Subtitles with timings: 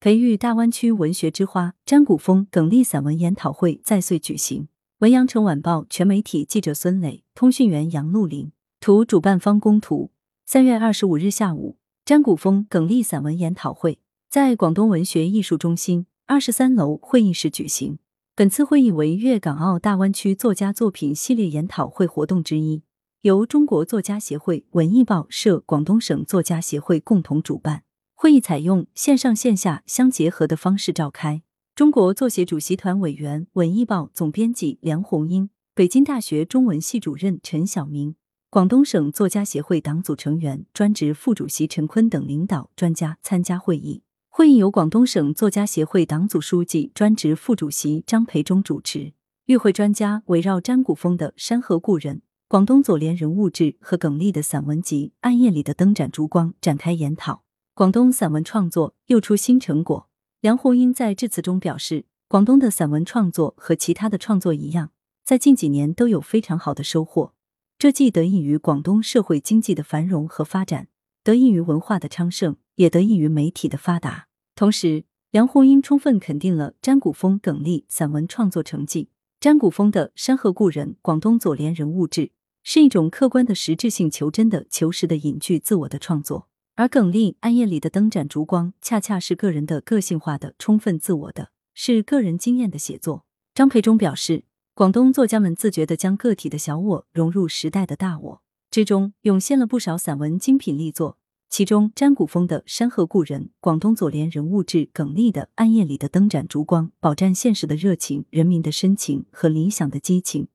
[0.00, 4.68] 培育大湾区文学之花，詹谷峰、耿立散文研讨会再岁举行。
[4.98, 10.12] 文阳城晚报全媒体记者孙磊，通讯员杨露林，图主办方供图。
[10.46, 13.98] 三月二十五日下午，詹谷峰、耿立散文研讨会
[14.30, 17.98] 在广东文学艺术中心二十三楼会议室举行。
[18.36, 22.84] 本次会议为粤港澳大湾区作家作品系列研讨会活动之一，
[23.22, 27.82] 由中国作家协会、文艺报社、广东省作家协会共同主办。
[28.20, 31.42] 会议采用线上线下相结合的方式召开。
[31.76, 38.16] 中国作协主席团委员、文艺报总编辑梁红英，北京大学中文系主任陈晓明，
[38.50, 44.02] 广东省作家协会党组成员、专职副主席陈坤等领导专家参加会议。
[44.28, 49.12] 会议由广东省作家协会党组书记、专职副主席张培忠主持。
[49.46, 52.16] 与会专家围绕詹谷峰的《山河故人》、
[52.48, 57.44] 广东左联人物志和耿立的散文集《暗夜里的灯盏烛光》展开研讨。
[57.78, 60.08] 广东散文创作又出新成果。
[60.40, 64.90] 梁红英在致辞中表示，广东的散文创作和其他的创作一样，
[65.24, 67.34] 在近几年都有非常好的收获。
[67.78, 70.88] 这既得益于广东社会经济的繁荣和发展，
[71.22, 74.26] 得益于文化的昌盛，也得益于媒体的发达。
[74.56, 79.10] 同时，梁红英充分肯定了詹谷峰、耿立散文创作成绩。
[79.38, 82.22] 詹谷峰的《山河故人》《广东左联人物志》
[82.64, 86.48] 是一种客观的实质性、求真的、求实的隐居自我的创作。
[86.78, 93.24] 而耿立暗夜里的灯盏烛光，恰恰是个人的个性化的、充分自我的，是个人经验的写作。
[93.52, 101.18] 张培忠表示，广东作家们自觉地将个体的小我融入时代的大我之中，涌现了不少散文精品力作。
[101.50, 110.46] 其中，詹谷峰的《山河故人》、广东左联人物志、耿立的《暗夜里的灯盏烛光》，饱蘸现实的热情、人民的深情和理想的激情，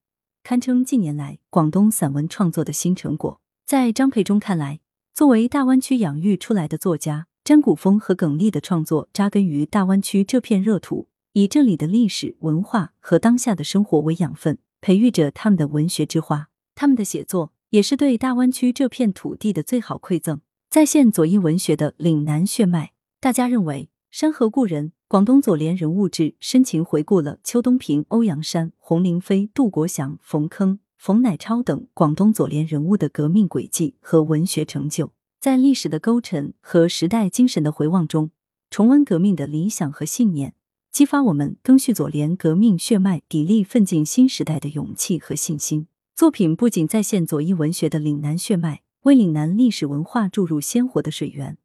[0.42, 3.42] 堪称近年来广东散文创作的新成果。
[3.66, 4.80] 在张培忠看来，
[5.14, 16.50] 作为大湾区养育出来的作家，詹谷峰和耿立的创作扎根于大湾区这片热土，以这里的历史文化和当下的生活为养分，培育着他们的文学之花。
[16.74, 20.42] 他们的写作也是对大湾区这片土地的最好馈赠。
[20.72, 30.80] 再现左翼文学的岭南血脉，大家认为《山河故人》广东左联人物志深情回顾了邱东平、欧阳山、洪灵飞、杜国祥、冯铿。
[31.06, 38.32] 冯乃超等广东左联人物的革命轨迹和文学成就，在历史的勾陈和时代精神的回望中，
[38.70, 40.54] 重温革命的理想和信念，
[40.94, 45.88] 激发我们赓续左联革命血脉、砥砺奋进新时代的勇气和信心。
[46.16, 51.58] 作品不仅再现左翼文学的岭南血脉，为岭南历史文化注入鲜活的水源，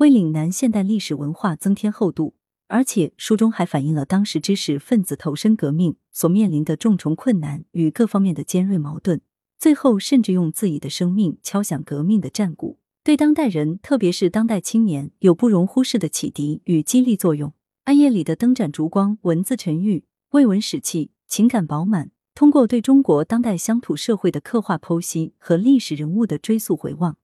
[0.00, 2.34] 为岭南现代历史文化增添厚度。
[2.72, 9.20] 而且书中还反映了当时知识分子投身革命所面临的重重困难与各方面的尖锐矛盾，
[9.58, 17.52] 最后甚至用自己的生命敲响革命的战鼓，对当代人，特别是当代青年有不容忽视的启迪与激励作用。
[17.84, 22.10] 暗夜里的灯盏烛光，文字沉郁，未闻史气，情感饱满。
[22.34, 27.18] 通过对中国当代乡土社会的刻画剖析和历史人物的追溯回望，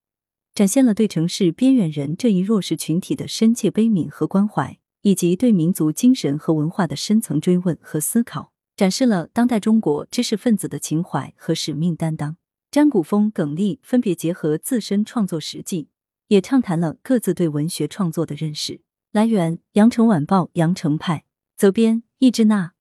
[0.53, 4.77] 展现了对城市边缘人这一弱势群体的深切悲悯和关怀。
[5.01, 12.37] 以及对民族精神和文化的深层追问和思考，展示了当代中国知识分子的情怀和使命担当。
[12.71, 15.89] 詹古峰、耿立分别结合自身创作实际，
[16.27, 18.81] 也畅谈了各自对文学创作的认识。
[19.11, 21.25] 来源：羊城晚报羊城派，
[21.57, 22.73] 责编：易之娜。